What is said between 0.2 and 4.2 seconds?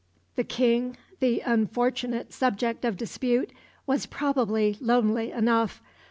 The King, the unfortunate subject of dispute, was